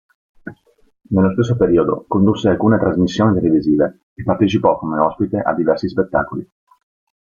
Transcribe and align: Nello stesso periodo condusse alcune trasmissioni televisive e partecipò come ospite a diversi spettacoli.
Nello 1.09 1.31
stesso 1.33 1.55
periodo 1.55 2.05
condusse 2.07 2.49
alcune 2.49 2.79
trasmissioni 2.79 3.35
televisive 3.35 3.99
e 4.15 4.23
partecipò 4.23 4.75
come 4.79 4.97
ospite 4.99 5.37
a 5.39 5.53
diversi 5.53 5.87
spettacoli. 5.89 6.49